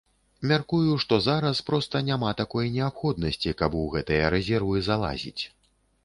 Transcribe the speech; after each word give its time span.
Мяркую, 0.51 0.93
што 1.01 1.17
зараз 1.25 1.59
проста 1.67 1.99
няма 2.07 2.31
такой 2.39 2.71
неабходнасці, 2.77 3.53
каб 3.59 3.75
у 3.81 3.83
гэтыя 3.97 4.31
рэзервы 4.35 4.81
залазіць. 4.89 5.43